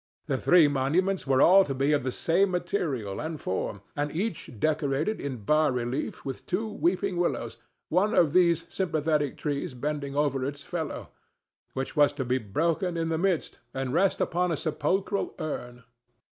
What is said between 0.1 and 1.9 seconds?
The three monuments were all to